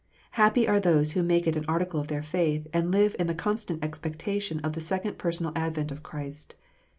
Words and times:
Happy 0.31 0.67
are 0.67 0.79
those 0.79 1.11
who 1.11 1.21
make 1.21 1.45
it 1.45 1.55
an 1.55 1.63
article 1.67 1.99
of 1.99 2.07
their 2.07 2.23
faith, 2.23 2.65
and 2.73 2.89
live 2.89 3.15
in 3.19 3.27
the 3.27 3.35
constant 3.35 3.83
expectation 3.83 4.59
of 4.61 4.75
a 4.75 4.79
second 4.81 5.19
personal 5.19 5.53
advent 5.55 5.91
of 5.91 6.01
Christ. 6.01 6.55